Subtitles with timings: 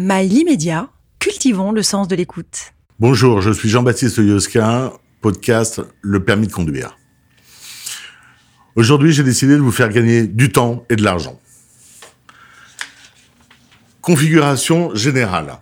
[0.00, 2.72] Mail immédiat, cultivons le sens de l'écoute.
[3.00, 6.96] Bonjour, je suis Jean-Baptiste Yoska, podcast Le permis de conduire.
[8.76, 11.40] Aujourd'hui, j'ai décidé de vous faire gagner du temps et de l'argent.
[14.00, 15.58] Configuration générale.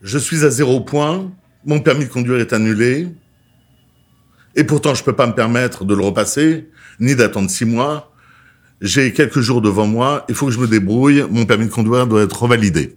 [0.00, 1.30] Je suis à zéro point,
[1.66, 3.08] mon permis de conduire est annulé,
[4.56, 8.10] et pourtant je ne peux pas me permettre de le repasser, ni d'attendre six mois.
[8.80, 12.06] J'ai quelques jours devant moi, il faut que je me débrouille, mon permis de conduire
[12.06, 12.96] doit être revalidé.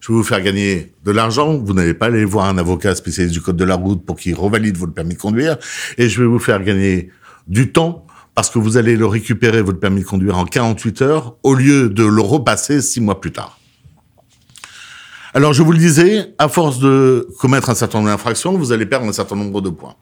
[0.00, 3.34] Je vais vous faire gagner de l'argent, vous n'allez pas aller voir un avocat spécialiste
[3.34, 5.58] du code de la route pour qu'il revalide votre permis de conduire,
[5.96, 7.10] et je vais vous faire gagner
[7.48, 8.06] du temps
[8.38, 11.88] parce que vous allez le récupérer, votre permis de conduire, en 48 heures, au lieu
[11.88, 13.58] de le repasser six mois plus tard.
[15.34, 18.86] Alors, je vous le disais, à force de commettre un certain nombre d'infractions, vous allez
[18.86, 19.96] perdre un certain nombre de points.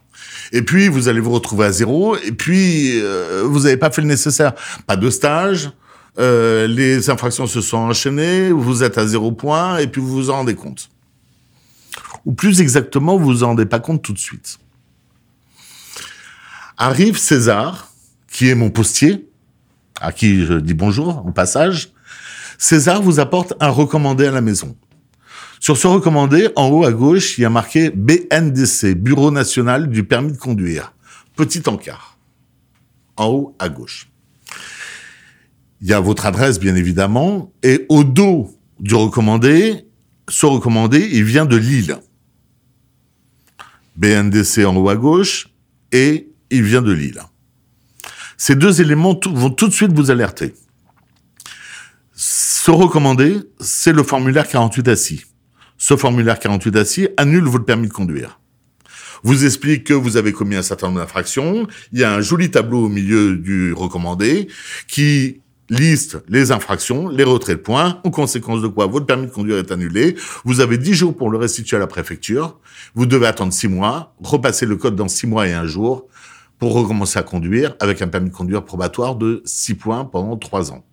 [0.53, 4.03] Et puis, vous allez vous retrouver à zéro, et puis, euh, vous n'avez pas fait
[4.03, 4.53] le nécessaire.
[4.87, 5.70] Pas de stage,
[6.19, 10.30] euh, les infractions se sont enchaînées, vous êtes à zéro point, et puis vous vous
[10.30, 10.89] en rendez compte.
[12.25, 14.59] Ou plus exactement, vous vous en rendez pas compte tout de suite.
[16.78, 17.92] Arrive César,
[18.31, 19.28] qui est mon postier,
[20.00, 21.92] à qui je dis bonjour au passage.
[22.59, 24.77] César vous apporte un recommandé à la maison.
[25.61, 30.05] Sur ce recommandé, en haut à gauche, il y a marqué BNDC, Bureau national du
[30.05, 30.92] permis de conduire.
[31.34, 32.19] Petit encart.
[33.17, 34.09] En haut à gauche.
[35.80, 39.86] Il y a votre adresse, bien évidemment, et au dos du recommandé,
[40.28, 41.98] ce recommandé, il vient de Lille.
[43.97, 45.48] BNDC en haut à gauche,
[45.92, 47.20] et il vient de Lille.
[48.36, 50.54] Ces deux éléments vont tout de suite vous alerter.
[52.14, 55.24] Ce recommandé, c'est le formulaire 48 assis
[55.78, 58.41] ce formulaire 48 d'acier annule votre permis de conduire.
[59.22, 61.66] Vous explique que vous avez commis un certain nombre d'infractions.
[61.92, 64.48] Il y a un joli tableau au milieu du recommandé
[64.88, 69.33] qui liste les infractions, les retraits de points, en conséquence de quoi votre permis de
[69.33, 70.17] conduire est annulé.
[70.45, 72.59] Vous avez 10 jours pour le restituer à la préfecture.
[72.95, 76.06] Vous devez attendre 6 mois, repasser le code dans 6 mois et un jour
[76.59, 80.72] pour recommencer à conduire avec un permis de conduire probatoire de 6 points pendant 3
[80.72, 80.84] ans.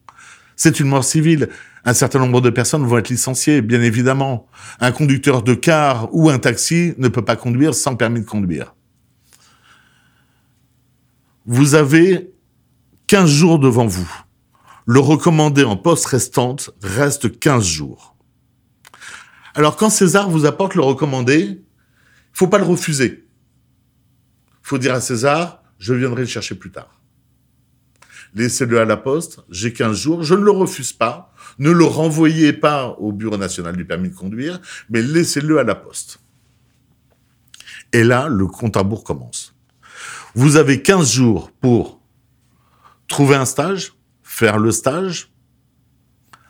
[0.56, 1.50] C'est une mort civile.
[1.86, 4.48] Un certain nombre de personnes vont être licenciées, bien évidemment.
[4.80, 8.74] Un conducteur de car ou un taxi ne peut pas conduire sans permis de conduire.
[11.46, 12.32] Vous avez
[13.08, 14.10] 15 jours devant vous.
[14.86, 18.16] Le recommandé en poste restante reste 15 jours.
[19.56, 21.64] Alors quand César vous apporte le recommandé, il
[22.34, 23.26] faut pas le refuser.
[24.64, 27.04] Il faut dire à César, je viendrai le chercher plus tard
[28.36, 32.54] laissez-le à la poste, j'ai 15 jours, je ne le refuse pas, ne le renvoyez
[32.54, 36.20] pas au Bureau national du permis de conduire, mais laissez-le à la poste.
[37.92, 39.56] Et là, le compte à bourg commence.
[40.34, 42.02] Vous avez 15 jours pour
[43.08, 43.94] trouver un stage,
[44.44, 45.32] faire le stage,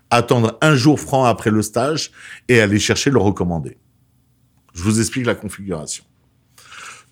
[0.09, 2.09] attendre un jour franc après le stage
[2.47, 3.77] et aller chercher le recommandé.
[4.73, 6.03] Je vous explique la configuration.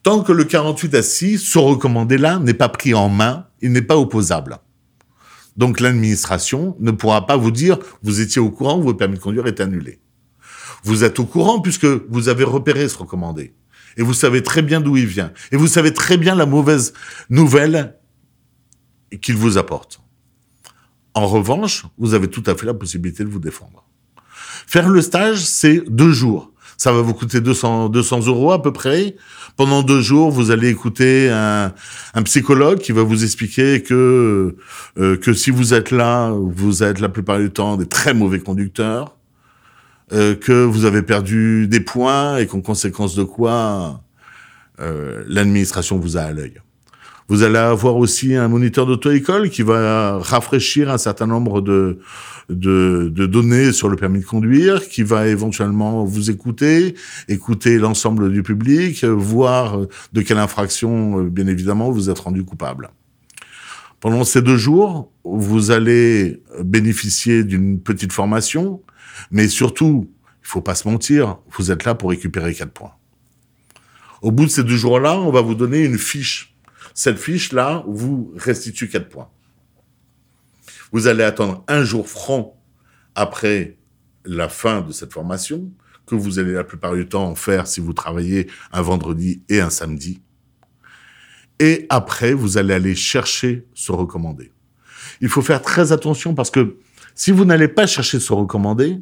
[0.01, 3.95] Tant que le 48 assis, ce recommandé-là n'est pas pris en main, il n'est pas
[3.95, 4.57] opposable.
[5.55, 9.45] Donc l'administration ne pourra pas vous dire vous étiez au courant, votre permis de conduire
[9.45, 9.99] est annulé.
[10.83, 13.53] Vous êtes au courant puisque vous avez repéré ce recommandé.
[13.97, 15.31] Et vous savez très bien d'où il vient.
[15.51, 16.93] Et vous savez très bien la mauvaise
[17.29, 17.99] nouvelle
[19.21, 20.01] qu'il vous apporte.
[21.13, 23.85] En revanche, vous avez tout à fait la possibilité de vous défendre.
[24.67, 26.51] Faire le stage, c'est deux jours
[26.81, 29.15] ça va vous coûter 200, 200 euros à peu près.
[29.55, 31.73] Pendant deux jours, vous allez écouter un,
[32.15, 34.55] un psychologue qui va vous expliquer que
[34.97, 38.39] euh, que si vous êtes là, vous êtes la plupart du temps des très mauvais
[38.39, 39.15] conducteurs,
[40.11, 44.01] euh, que vous avez perdu des points et qu'en conséquence de quoi
[44.79, 46.61] euh, l'administration vous a à l'œil.
[47.31, 51.97] Vous allez avoir aussi un moniteur d'auto-école qui va rafraîchir un certain nombre de,
[52.49, 56.93] données sur le permis de conduire, qui va éventuellement vous écouter,
[57.29, 59.79] écouter l'ensemble du public, voir
[60.11, 62.89] de quelle infraction, bien évidemment, vous êtes rendu coupable.
[64.01, 68.81] Pendant ces deux jours, vous allez bénéficier d'une petite formation,
[69.31, 70.11] mais surtout,
[70.43, 72.91] il faut pas se mentir, vous êtes là pour récupérer quatre points.
[74.21, 76.50] Au bout de ces deux jours-là, on va vous donner une fiche
[76.93, 79.29] cette fiche-là vous restitue 4 points.
[80.91, 82.61] Vous allez attendre un jour franc
[83.15, 83.77] après
[84.25, 85.71] la fin de cette formation,
[86.05, 89.69] que vous allez la plupart du temps faire si vous travaillez un vendredi et un
[89.69, 90.21] samedi.
[91.59, 94.51] Et après, vous allez aller chercher ce recommandé.
[95.21, 96.77] Il faut faire très attention parce que
[97.15, 98.99] si vous n'allez pas chercher ce recommandé,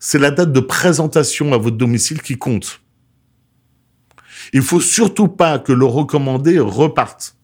[0.00, 2.80] c'est la date de présentation à votre domicile qui compte.
[4.54, 7.36] Il faut surtout pas que le recommandé reparte.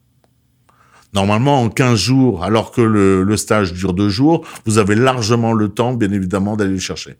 [1.12, 5.68] Normalement, en 15 jours, alors que le, stage dure deux jours, vous avez largement le
[5.68, 7.16] temps, bien évidemment, d'aller le chercher.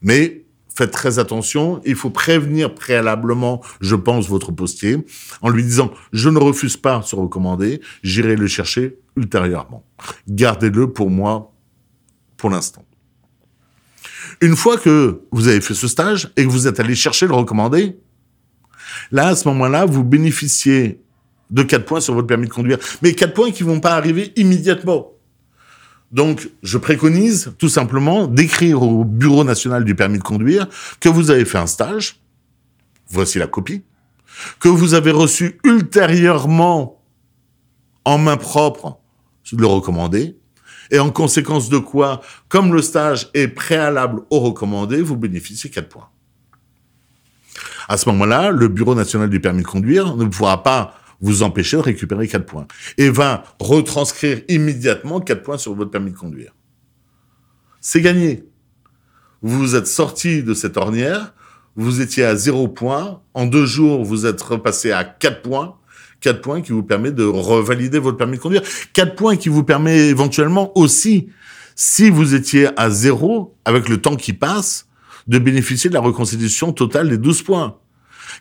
[0.00, 5.04] Mais faites très attention, il faut prévenir préalablement, je pense, votre postier,
[5.42, 9.84] en lui disant, je ne refuse pas ce recommandé, j'irai le chercher ultérieurement.
[10.28, 11.52] Gardez-le pour moi
[12.38, 12.86] pour l'instant.
[14.40, 17.34] Une fois que vous avez fait ce stage et que vous êtes allé chercher le
[17.34, 17.98] recommandé,
[19.10, 21.00] là, à ce moment-là, vous bénéficiez
[21.50, 22.78] de 4 points sur votre permis de conduire.
[23.02, 25.12] Mais 4 points qui vont pas arriver immédiatement.
[26.12, 30.68] Donc, je préconise tout simplement d'écrire au Bureau national du permis de conduire
[31.00, 32.20] que vous avez fait un stage,
[33.08, 33.82] voici la copie,
[34.60, 37.02] que vous avez reçu ultérieurement
[38.04, 38.98] en main propre
[39.52, 40.36] le recommandé,
[40.90, 45.88] et en conséquence de quoi, comme le stage est préalable au recommandé, vous bénéficiez 4
[45.88, 46.08] points.
[47.88, 51.76] À ce moment-là, le Bureau national du permis de conduire ne pourra pas vous empêcher
[51.76, 52.66] de récupérer 4 points
[52.98, 56.52] et va retranscrire immédiatement 4 points sur votre permis de conduire.
[57.80, 58.44] C'est gagné.
[59.42, 61.32] Vous êtes sorti de cette ornière,
[61.76, 65.76] vous étiez à 0 points, en deux jours, vous êtes repassé à 4 points,
[66.20, 68.62] 4 points qui vous permet de revalider votre permis de conduire.
[68.92, 71.28] 4 points qui vous permet éventuellement aussi,
[71.74, 74.88] si vous étiez à 0, avec le temps qui passe,
[75.26, 77.78] de bénéficier de la reconstitution totale des 12 points.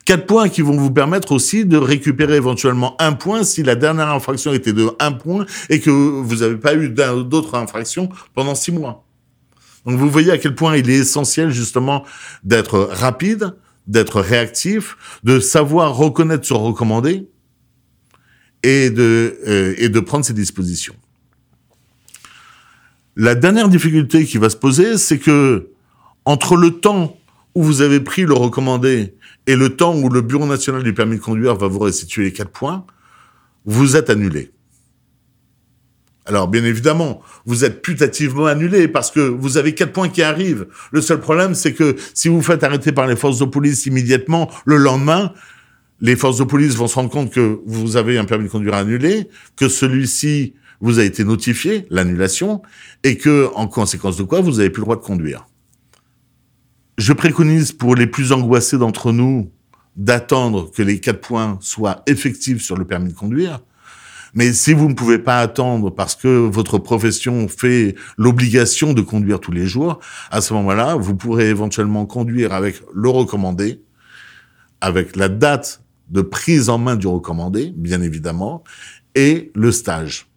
[0.03, 4.09] Quatre points qui vont vous permettre aussi de récupérer éventuellement un point si la dernière
[4.09, 8.71] infraction était de un point et que vous n'avez pas eu d'autres infractions pendant six
[8.71, 9.05] mois.
[9.85, 12.03] Donc vous voyez à quel point il est essentiel justement
[12.43, 13.55] d'être rapide,
[13.87, 17.27] d'être réactif, de savoir reconnaître son recommandé
[18.63, 20.95] et de, euh, et de prendre ses dispositions.
[23.15, 25.69] La dernière difficulté qui va se poser, c'est que
[26.25, 27.17] entre le temps
[27.53, 29.15] où vous avez pris le recommandé
[29.47, 32.33] et le temps où le Bureau national du permis de conduire va vous restituer les
[32.33, 32.85] quatre points,
[33.65, 34.51] vous êtes annulé.
[36.27, 40.67] Alors, bien évidemment, vous êtes putativement annulé parce que vous avez quatre points qui arrivent.
[40.91, 44.49] Le seul problème, c'est que si vous faites arrêter par les forces de police immédiatement,
[44.65, 45.33] le lendemain,
[46.01, 48.73] les forces de police vont se rendre compte que vous avez un permis de conduire
[48.73, 52.63] annulé, que celui-ci vous a été notifié, l'annulation,
[53.03, 55.45] et que, en conséquence de quoi, vous n'avez plus le droit de conduire
[56.97, 59.51] je préconise pour les plus angoissés d'entre nous
[59.95, 63.61] d'attendre que les quatre points soient effectifs sur le permis de conduire.
[64.33, 69.39] Mais si vous ne pouvez pas attendre parce que votre profession fait l'obligation de conduire
[69.39, 73.81] tous les jours, à ce moment-là, vous pourrez éventuellement conduire avec le recommandé,
[74.81, 78.63] avec la date de prise en main du recommandé, bien évidemment,
[79.15, 80.27] et le stage.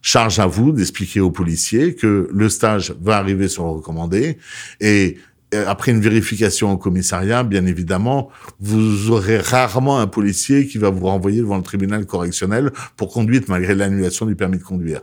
[0.00, 4.38] Charge à vous d'expliquer aux policiers que le stage va arriver sur le recommandé
[4.80, 5.18] et
[5.66, 11.06] après une vérification au commissariat, bien évidemment, vous aurez rarement un policier qui va vous
[11.06, 15.02] renvoyer devant le tribunal correctionnel pour conduite malgré l'annulation du permis de conduire.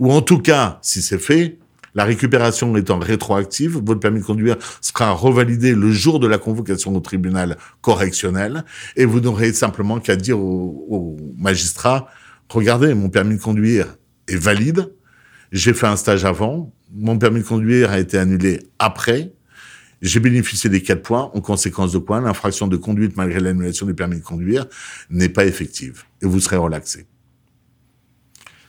[0.00, 1.58] Ou en tout cas, si c'est fait,
[1.94, 6.94] la récupération étant rétroactive, votre permis de conduire sera revalidé le jour de la convocation
[6.96, 8.64] au tribunal correctionnel
[8.96, 12.08] et vous n'aurez simplement qu'à dire au, au magistrat,
[12.48, 14.92] regardez, mon permis de conduire est valide,
[15.52, 19.32] j'ai fait un stage avant, mon permis de conduire a été annulé après,
[20.02, 23.94] j'ai bénéficié des quatre points, en conséquence de quoi l'infraction de conduite malgré l'annulation du
[23.94, 24.66] permis de conduire
[25.10, 27.06] n'est pas effective et vous serez relaxé.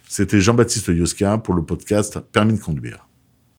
[0.07, 3.07] C'était Jean-Baptiste Yoska pour le podcast Permis de conduire.